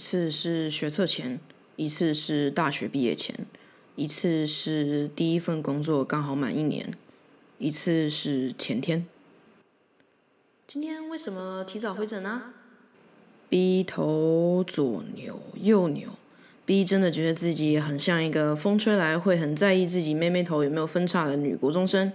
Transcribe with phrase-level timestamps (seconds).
[0.00, 1.38] 次是学测前，
[1.76, 3.46] 一次是大学毕业前，
[3.96, 6.90] 一次是第一份工作刚好满一年，
[7.58, 9.06] 一次是前天。
[10.66, 12.54] 今天为什么提早回诊呢
[13.50, 16.08] ？B 头左扭右扭
[16.64, 22.10] ，B 真的觉得自己很像一个风吹来会很在意自己妹妹头有没有分叉的女国中生，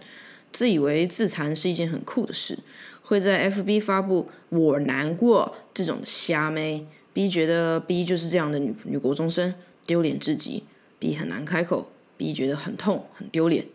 [0.52, 2.58] 自以为自残是一件很酷的事，
[3.04, 6.88] 会在 FB 发布我难过这种瞎妹。
[7.16, 9.56] B 觉得 B 就是这样的女女国中生，
[9.86, 10.66] 丢脸至极。
[11.00, 13.66] B 很难开口，B 觉得很痛很丢脸，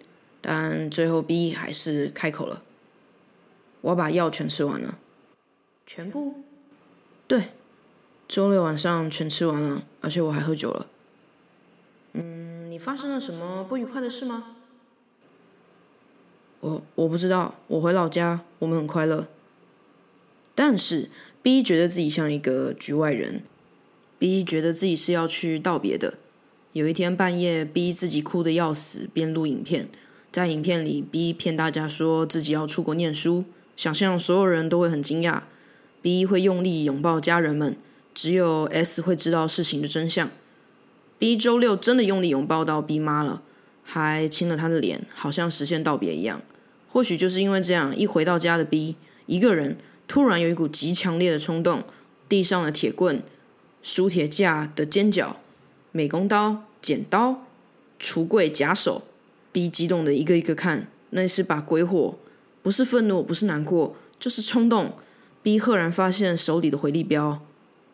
[0.42, 2.62] 但最后 B 还是开口了。
[3.80, 4.98] 我把药全吃完了，
[5.86, 6.34] 全部？
[7.26, 7.52] 对，
[8.28, 10.86] 周六晚上全吃完了，而且我还喝酒了。
[12.12, 14.56] 嗯，你发生了什么不愉快的事吗？
[16.60, 19.26] 我我不知道，我回老家，我们很快乐。
[20.54, 21.08] 但是。
[21.42, 23.40] B 觉得自己像一个局外人
[24.18, 26.18] ，B 觉得自己是要去道别的。
[26.74, 29.88] 有一天半夜，B 自己哭得要死，边录影片。
[30.30, 35.40] 在影片里，B 骗大家说自己要出国念书，想象所有人都会很惊讶。
[36.02, 37.74] B 会用力拥抱家人们，
[38.14, 40.30] 只有 S 会知道事情的真相。
[41.18, 43.40] B 周六真的用力拥抱到 B 妈了，
[43.82, 46.42] 还亲了她的脸，好像实现道别一样。
[46.90, 49.78] 或许就是因为这样，一回到家的 B 一个人。
[50.10, 51.84] 突然有一股极强烈的冲动，
[52.28, 53.22] 地上的铁棍、
[53.80, 55.36] 书铁架的尖角、
[55.92, 57.46] 美工刀、剪刀、
[58.00, 59.04] 橱柜夹手
[59.52, 62.18] ，B 激动的一个一个看，那是把鬼火，
[62.60, 64.94] 不是愤怒，不是难过，就是冲动。
[65.44, 67.46] B 赫然发现手里的回力镖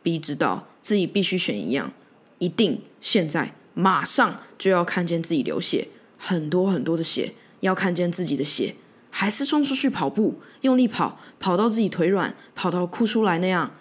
[0.03, 1.93] ，B 知道自己必须选一样，
[2.39, 8.77] 一定现在马上就要看见自己流血，很多很多的血，要看见自己的血。
[9.19, 13.73] 还是冲出去跑步，用力跑，跑到自己腿软，跑到哭出来那样。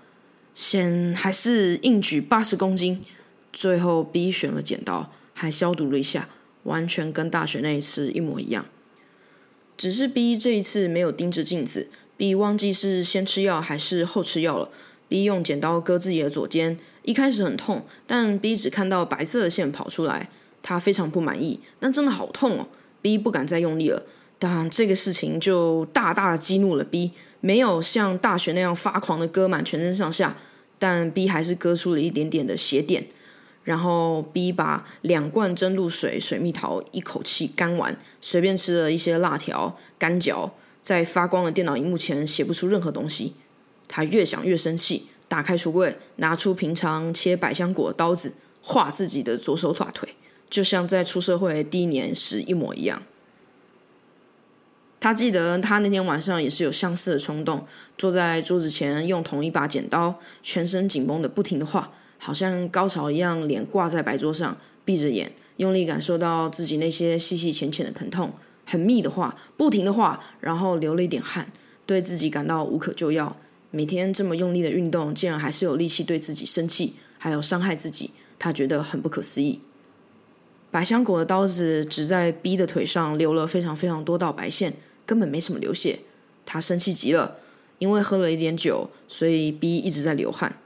[0.54, 3.02] 先还是硬举八十公斤，
[3.52, 6.30] 最后 B 选了剪刀，还消毒了一下，
[6.64, 8.66] 完全跟大学那一次一模一样。
[9.76, 14.70] 只是 B 这一次没有盯着镜子，B 忘记是先吃药还是后吃药了。
[15.10, 20.30] B 用剪刀割自己的左肩，一开始很痛，但 B 只看到白色的线跑出来，
[20.64, 22.70] 他非常不满意，但真的好痛哦
[23.02, 24.04] ！B 不敢再用力了。
[24.38, 30.36] 当然这个事情就大大激怒了 B，没有像大学那样发狂的割满全身上下，
[30.78, 33.08] 但 B 还是割出了一点点的血点。
[33.64, 40.54] 然后 B 把两罐蒸露水水蜜桃一口气干完，随便吃了一些辣条、干嚼，
[40.84, 43.34] 在发光的电脑荧幕前写不出任何东西。
[43.88, 50.10] 他越想越生气，打开橱柜，拿出平常切百香果的刀子，划自己的左手大腿，
[50.48, 53.02] 就像在出社会第一年时一模一样。
[55.06, 57.64] 他记得，他那天晚上也是有相似的冲动，
[57.96, 68.34] 坐在桌子前，用同一把剪刀，全身紧绷的不停的画，好像高潮一样，脸挂在白桌上，闭着眼，用力感受到自己那些细细浅浅的疼痛，
[68.66, 71.52] 很密的画，不停的画，然后流了一点汗，
[71.86, 73.38] 对自己感到无可救药。
[73.70, 79.62] 每天这么用力的运动，竟然还是有力气对自己生气，还有伤害自己，他觉得很不可思议。
[80.72, 84.74] 百香果的刀子只在 B 的腿上，留了非常非常多道白线。
[85.06, 86.00] 根本没什么流血，
[86.46, 87.40] 他生气极了，
[87.80, 90.60] 因为喝了一点酒，所以 B 一直在流汗。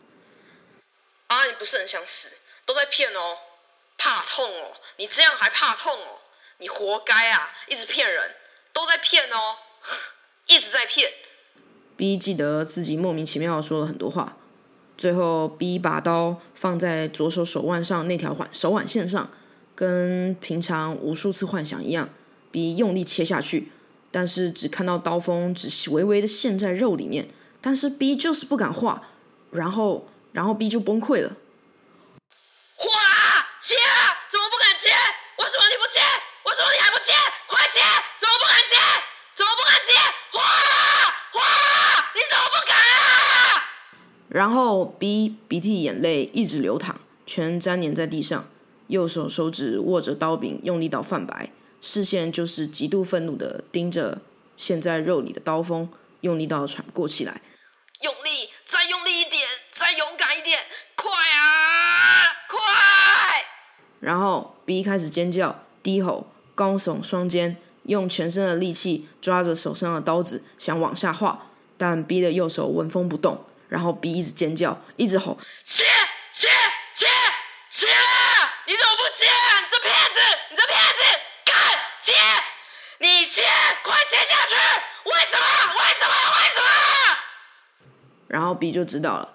[1.28, 2.36] 啊，你不是很想死？
[2.66, 3.38] 都在骗哦，
[3.98, 6.20] 怕痛哦，你这样还怕痛哦？
[6.60, 7.50] 你活该啊！
[7.68, 8.32] 一直骗人，
[8.74, 9.56] 都在骗哦，
[10.48, 11.12] 一直在骗。
[11.96, 14.38] B 记得自己莫名其妙说了很多话，
[14.98, 19.32] 最后 B 把刀放在左手手腕上那条环手腕线上，
[19.76, 22.10] 跟平常无数次幻想一样
[22.52, 23.72] ，B 用力切下去。
[24.12, 27.30] 但是只看到刀锋只微微的陷在肉里面，
[27.62, 29.04] 但是 B 就是不敢画，
[29.52, 31.36] 然后然后 B 就崩溃了。
[32.76, 32.88] 画
[33.62, 33.76] 切，
[34.32, 34.90] 怎么不敢切？
[35.38, 36.00] 为什么你不切？
[36.46, 37.12] 为什么你还不切？
[37.48, 37.80] 快切！
[38.20, 38.76] 怎么不敢切？
[39.36, 39.92] 怎么不敢切？
[40.32, 40.42] 画
[41.34, 41.40] 画，
[42.16, 43.64] 你怎么不敢啊？
[44.30, 48.50] 然后 B 鼻涕眼泪一直流淌，全粘黏在地上，
[48.88, 51.52] 右手手指握着刀柄，用力到泛白。
[51.92, 54.20] 视线就是极度愤怒的盯着
[54.56, 55.92] 陷在肉里的刀锋，
[56.22, 57.42] 用力到喘不过气来。
[58.02, 59.42] 用力，再用力一点，
[59.72, 60.60] 再勇敢一点，
[60.94, 62.60] 快啊，快！
[64.02, 73.44] 然后 B 开始尖叫、低吼、高耸双肩，用全身的力气抓着手上的刀子想往下划，但 B 的右手纹风不动。
[73.68, 75.86] 然后 B 一直尖叫，一直吼：切
[76.36, 76.48] 切！
[78.68, 79.26] 你怎么不切？
[79.26, 80.20] 你这骗子！
[80.52, 81.02] 你这骗子！
[82.02, 82.14] 切！
[83.00, 83.44] 你切！
[83.90, 84.54] 快切下去！
[85.06, 85.46] 为什么？
[85.74, 86.14] 为什么？
[86.38, 86.70] 为什么？
[88.28, 89.34] 然后 B 就知道了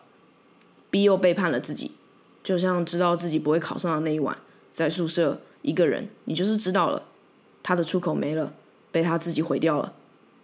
[0.91, 1.97] ，B 又背叛了自己。
[2.45, 4.39] 就像知道自己不会考上的那一晚，
[4.71, 7.03] 在宿舍一个人，你就是知道了，
[7.65, 8.53] 他的出口没了，
[8.93, 9.95] 被他自己毁掉了。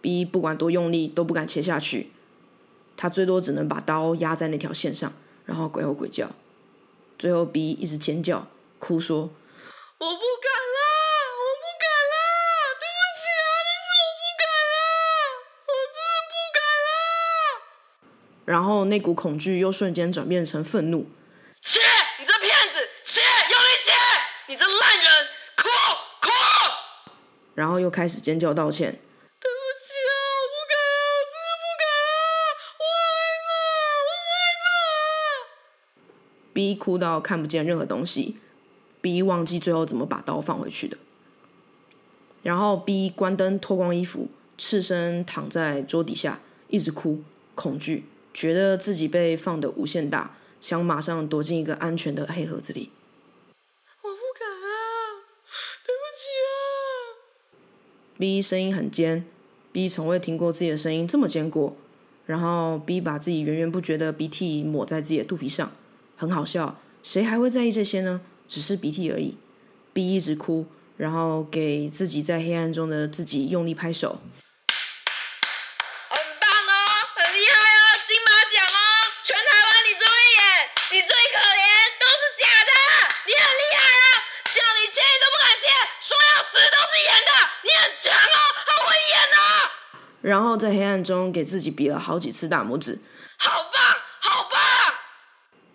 [0.01, 2.11] B 不管多用力都不敢切下去，
[2.97, 5.13] 他最多只能把刀压在那条线上，
[5.45, 6.29] 然后鬼吼鬼叫。
[7.17, 8.47] 最后 B 一直尖叫
[8.79, 9.29] 哭说
[9.99, 10.90] ：“我不敢了，
[18.51, 21.09] 然后那股恐惧又瞬间转变成愤怒。
[21.61, 21.79] 切！
[22.19, 22.89] 你这骗子！
[23.05, 23.21] 切！
[23.49, 23.91] 用力切！
[24.47, 25.27] 你这烂人！
[25.55, 25.69] 哭
[26.21, 26.27] 哭！
[27.55, 28.91] 然后又开始尖叫道歉。
[28.91, 32.11] 对不起啊，我不敢了，我真的不敢了，
[32.77, 33.15] 我害
[33.47, 33.49] 怕，
[34.03, 34.67] 我害怕。
[36.51, 38.37] B 哭到看不见任何东西
[38.99, 40.97] ，B 忘记最后怎么把刀放回去的。
[42.43, 47.23] 然后 B 关灯，脱光衣服，赤身躺在桌底下，一直哭，
[47.55, 48.03] 恐惧，
[48.33, 52.91] 觉得自己被放得无限大，想马上躲进一个安全的黑盒子里。
[54.01, 55.25] 我不敢啊，
[55.85, 56.51] 对不起啊。
[58.17, 59.25] B 声音很尖
[59.71, 61.77] ，B 从未听过自己的声音这么尖过。
[62.27, 65.75] 然后 B 把自己源源不绝的鼻涕抹在自己的肚皮上，
[66.15, 66.79] 很好笑。
[67.03, 68.21] 谁还会在意这些呢？
[68.47, 69.37] 只是鼻涕而已。
[69.91, 74.21] B 一直哭，然后给自己在黑暗中的自己用力拍手。
[76.07, 76.71] 很棒哦，
[77.15, 78.79] 很厉害哦，金马奖哦，
[79.25, 80.39] 全台湾你最会演，
[80.93, 81.67] 你最可怜，
[81.99, 82.71] 都是假的，
[83.27, 84.23] 你很厉害啊，
[84.55, 85.67] 叫你切你都不敢切，
[85.99, 87.31] 说要死都是演的，
[87.65, 89.41] 你很强哦，很会演哦，
[90.21, 92.99] 然后在黑暗中给自己比了好几次大拇指。
[93.37, 93.81] 好棒，
[94.19, 94.95] 好棒。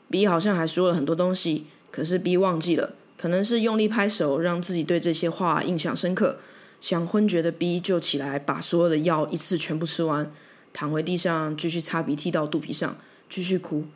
[0.08, 6.38] B 好像还说了很多东西，可是 B 忘记了，可能是用力拍手让自己对这些话印象深刻。
[6.81, 10.31] 想昏厥的 B 就起来，把所有的药一次全部吃完，
[10.72, 12.96] 躺回地上继续擦鼻涕到肚皮上，
[13.28, 13.87] 继续哭。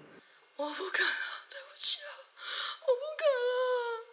[0.56, 2.10] 我不敢了，对不起啊，
[2.80, 4.04] 我不敢了。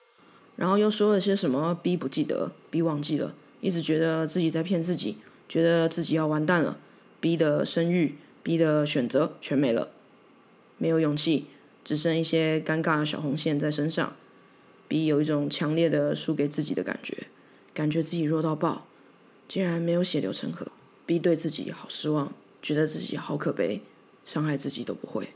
[0.57, 5.17] 然后又说了些什么，B 不记得，B 忘记了，一直觉得自己在骗自己，
[5.47, 6.77] 觉得自己要完蛋了。
[7.19, 9.89] B 的声誉，B 的选择全没了，
[10.77, 11.47] 没有勇气，
[11.83, 14.15] 只剩一些尴尬的小红线在身上。
[14.87, 17.27] B 有一种强烈的输给自己的感觉，
[17.73, 18.85] 感觉自己弱到爆，
[19.47, 20.67] 竟然没有血流成河。
[21.05, 23.81] B 对自己好失望，觉得自己好可悲，
[24.23, 25.29] 伤害自己都不会。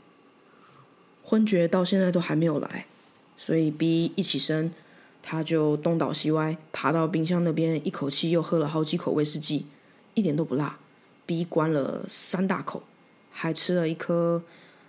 [1.22, 2.86] 昏厥到现在都还没有来，
[3.36, 4.72] 所以 B 一起身，
[5.22, 9.66] 他就东倒西歪，爬到冰箱那边，一口气又喝了好几口威士忌，
[10.14, 10.78] 一点都不辣。
[11.24, 12.82] B 关了三大口，
[13.30, 14.42] 还吃了一颗，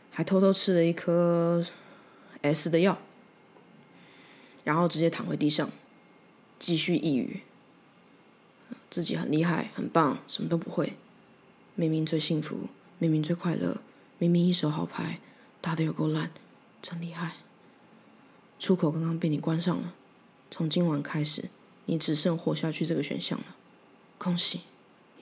[0.10, 1.64] 还偷偷吃了一颗
[2.42, 2.98] S 的药，
[4.64, 5.70] 然后直接躺回地上，
[6.60, 7.42] 继续抑郁，
[8.90, 10.94] 自己很厉害，很棒，什么都不会，
[11.76, 12.68] 明明最幸福，
[12.98, 13.78] 明明最快乐，
[14.18, 15.20] 明明一手好牌，
[15.62, 16.32] 打得有够烂，
[16.82, 17.34] 真厉害。
[18.60, 19.94] 出口刚刚被你关上了，
[20.50, 21.50] 从今晚开始，
[21.86, 23.46] 你只剩活下去这个选项了。
[24.18, 24.62] 恭喜，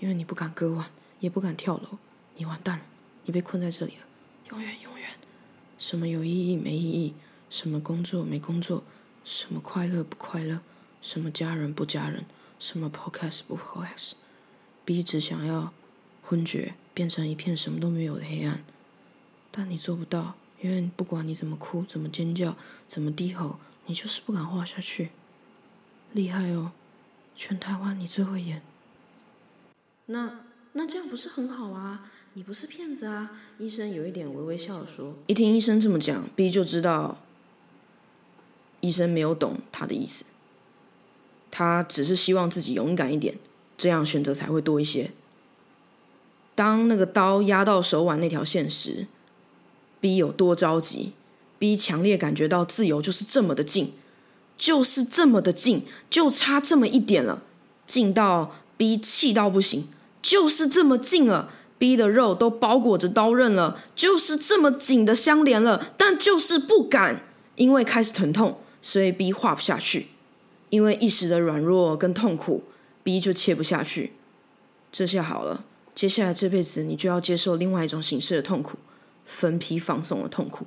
[0.02, 0.88] 因为你不敢割腕，
[1.22, 1.98] 也不敢跳楼，
[2.36, 2.86] 你完蛋了，
[3.24, 4.06] 你被困在这里了，
[4.50, 5.12] 永远永远。
[5.78, 7.14] 什么有意义没意义，
[7.50, 8.84] 什么工作没工作，
[9.24, 10.60] 什么快乐不快乐，
[11.02, 12.26] 什么家人不家人，
[12.60, 15.72] 什么 podcast 不 podcast，B 只想要
[16.24, 18.66] 昏厥，变成一片什么都没有的黑暗，
[19.52, 20.36] 但你做不到。
[20.60, 22.56] 因为不管你怎么哭、怎么尖叫、
[22.88, 25.10] 怎么低吼，你就是不敢画下去。
[26.14, 26.72] 厉害哦，
[27.36, 28.62] 全台湾你最会演。
[30.12, 30.40] 那
[30.74, 32.12] 那这样不是很好啊？
[32.34, 33.32] 你不是骗子啊？
[33.58, 35.16] 医生有一点微微笑说。
[35.28, 37.18] 一听医生这么讲，B 就知道
[38.82, 40.26] 医生没有懂他的意思。
[41.50, 43.38] 他只是希望自己勇敢一点，
[43.78, 45.12] 这样选择才会多一些。
[46.56, 49.08] 当那个刀压到手腕那条线时
[50.00, 51.12] ，B 有多着急
[51.60, 53.94] ？B 强烈感觉到自由就是这么的近，
[54.58, 57.44] 就是这么的近，就差这么一点了，
[57.86, 59.90] 近到 B 气到不行，
[60.22, 61.54] 就是这么近了。
[61.78, 67.24] B 的肉都包裹着刀刃了，就是这么紧的相连了，但就是不敢，
[67.56, 70.10] 因为开始疼痛，所以 B 画不下去。
[70.70, 72.64] 因为一时的软弱跟痛苦
[73.04, 74.14] ，B 就切不下去。
[74.92, 75.64] 这下好了，
[75.96, 78.78] 接下来这辈子你就要接受另外一种形式的痛苦。
[79.26, 80.66] 分批放松的痛苦，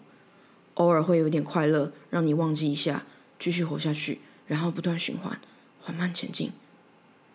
[0.75, 3.04] 偶尔会有点快乐，让你忘记一下，
[3.38, 5.38] 继续活下去，然后不断循环，
[5.82, 6.50] 缓慢前进，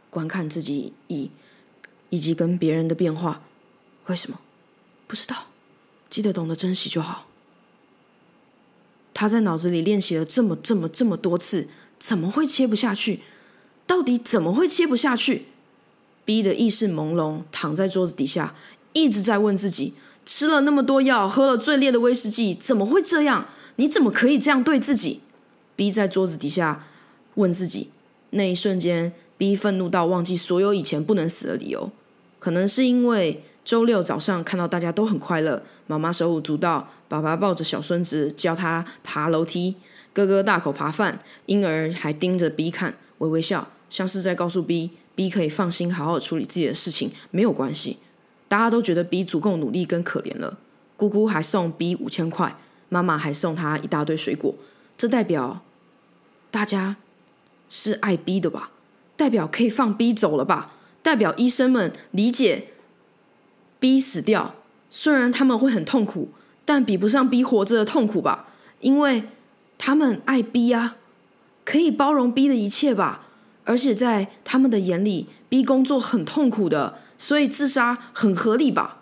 [0.09, 1.29] 观看自己以
[2.09, 3.41] 以及跟别人的变化。
[4.07, 4.39] 为什么？
[5.07, 5.47] 不知道，
[6.09, 7.27] 记得懂得珍惜就好。
[9.13, 13.21] 他在脑子里练习了这么这么这么多次，怎么会切不下去？
[13.85, 15.45] 到底怎么会切不下去
[16.23, 18.55] ？B 的意识朦胧，躺在桌子底下，
[18.93, 19.95] 一直在问自己。
[20.25, 23.49] 吃了那么多药，喝了最烈的威士忌，怎么会这样？
[23.77, 25.21] 你怎么可以这样对自己
[25.75, 26.85] ？B 在桌子底下
[27.35, 27.89] 问自己。
[28.29, 31.91] 那一瞬间，B 愤怒到忘记所有以前不能死的理由。
[32.39, 39.75] 可能是因为周六早上看到大家都很快乐，妈妈手舞足蹈，爸爸抱着小孙子教他爬楼梯，
[40.13, 47.97] 哥哥大口扒饭，婴儿还盯着 B 看，微微笑，像是在告诉 B：B 可以放心好好处理自己的事情，没有关系。
[48.47, 50.57] 大家都觉得 B 足够努力跟可怜了。
[50.97, 52.55] 姑姑还送 B 五千块，
[52.89, 54.55] 妈妈还送他一大堆水果，
[54.97, 55.61] 这代表
[56.49, 56.95] 大家
[57.69, 58.71] 是爱 B 的吧？
[59.15, 60.73] 代表可以放 B 走了吧？
[61.01, 62.67] 代表医生们理解
[63.79, 64.55] B 死掉，
[64.89, 66.29] 虽然他们会很痛苦，
[66.65, 68.49] 但比不上 B 活着的痛苦吧？
[68.81, 69.23] 因为
[69.77, 70.97] 他们爱 B 啊，
[71.63, 73.27] 可以包容 B 的一切吧？
[73.63, 79.01] 而且在他们的眼里，B 工作很痛苦的，所以自杀很合理吧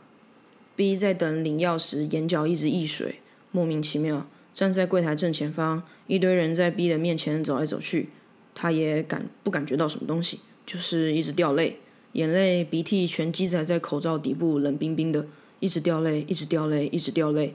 [0.76, 4.28] ？B 在等领药时，眼角一直溢水，莫名其妙。
[4.54, 8.10] 站在柜台正前方，一堆人在 B 的面前走来走去，
[8.54, 11.80] 他也感不感觉到什么东西，就是一直掉泪。
[12.18, 15.28] 眼泪、鼻涕全积攒在口罩底部，冷冰冰的，
[15.60, 17.54] 一直掉泪，一直掉泪，一直掉泪。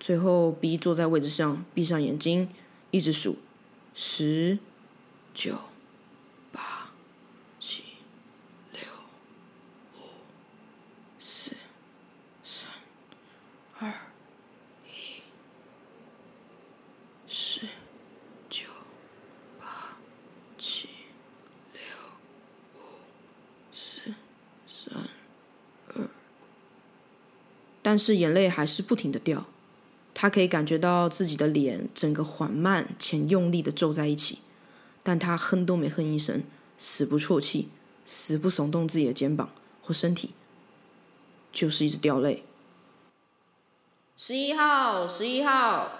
[0.00, 2.48] 最后，B 坐在位置上，闭上眼睛，
[2.90, 3.36] 一直数：
[3.94, 4.58] 十、
[5.34, 5.56] 九、
[6.50, 6.90] 八、
[7.60, 7.82] 七、
[8.72, 8.80] 六、
[9.98, 10.00] 五、
[11.20, 11.50] 四、
[12.42, 12.66] 三、
[13.78, 13.92] 二、
[14.86, 15.20] 一，
[17.26, 17.68] 十、
[18.48, 18.68] 九、
[19.60, 19.98] 八、
[20.56, 20.88] 七。
[27.88, 29.46] 但是眼泪还是不停的掉，
[30.12, 34.40] 他可以感觉到自己的脸整个缓慢且用力的皱在一起，
[35.02, 36.42] 但他哼都没哼一声，
[36.76, 37.70] 死不啜泣，
[38.04, 39.48] 死不耸动自己的肩膀
[39.80, 40.34] 或身体，
[41.50, 42.42] 就是一直掉泪。
[44.18, 45.90] 十一号，十一号，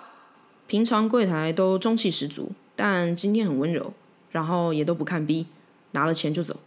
[0.67, 3.95] 平常柜台都中气十足，但今天很温柔，
[4.31, 5.47] 然后也都不看 B，
[5.93, 6.59] 拿了钱就走。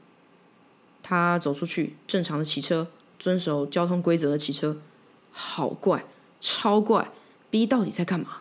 [1.04, 2.88] 他走出去，正常的骑车，
[3.20, 4.82] 遵守交通规则的骑车。
[5.32, 6.06] 好怪，
[6.40, 7.10] 超怪
[7.50, 8.38] ！B 到底在干嘛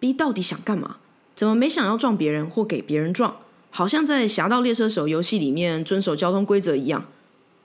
[0.00, 0.96] ？B 到底想干嘛？
[1.34, 3.36] 怎么没想要撞别人或给别人撞？
[3.70, 7.06] 好像在《侠盗猎车手》游戏里面遵守交通规则一样。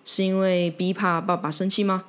[0.05, 2.05] 是因为 B 怕爸爸生气吗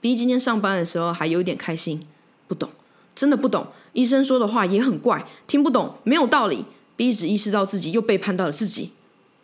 [0.00, 2.06] ？B 今天上班的时候还有点开心。
[2.46, 2.68] 不懂，
[3.14, 3.68] 真的不懂。
[3.92, 6.66] 医生说的话也很怪，听不懂，没有道理。
[6.96, 8.90] B 只意识到自己又背叛到了自己，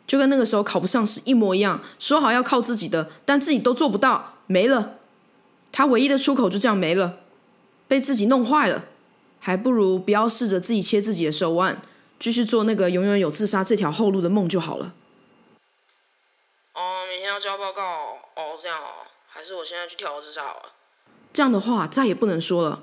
[0.07, 1.81] 就跟那个时候考不上时一模一样。
[1.99, 4.99] 说好要靠自己的，但自己都做不到，没了。
[5.77, 7.19] 他唯一的出口就这样没了，
[7.87, 8.87] 被自己弄坏了，
[9.39, 11.83] 还不如不要试着自己切自己的手腕，
[12.19, 14.95] 继续做那个永远有自杀这条后路的梦就好了。
[16.73, 17.83] 哦，明天要交报告
[18.37, 20.73] 哦，这样哦，还是我现在去跳楼自杀好了。
[21.35, 22.83] 这样的话再也不能说了。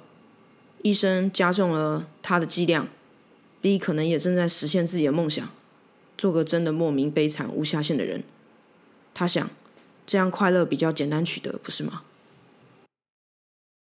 [0.83, 2.87] 医生加重了他的剂量
[3.59, 5.49] ，B 可能也正在实现自己的梦想，
[6.15, 8.23] 做个真的莫名悲惨无下限的人。
[9.15, 9.49] 他想，
[10.05, 12.03] 这样快乐比较简单取得，不是吗？